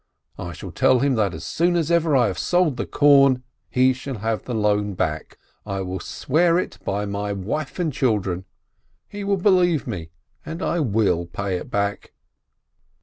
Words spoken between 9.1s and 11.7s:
will believe me— and I will pay it